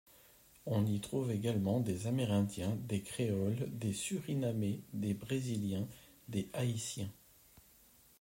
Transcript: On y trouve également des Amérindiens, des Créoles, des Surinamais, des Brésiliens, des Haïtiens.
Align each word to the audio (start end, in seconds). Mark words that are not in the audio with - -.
On 0.65 0.83
y 0.87 0.99
trouve 0.99 1.29
également 1.29 1.79
des 1.79 2.07
Amérindiens, 2.07 2.75
des 2.89 3.03
Créoles, 3.03 3.67
des 3.77 3.93
Surinamais, 3.93 4.79
des 4.93 5.13
Brésiliens, 5.13 5.85
des 6.27 6.49
Haïtiens. 6.53 7.11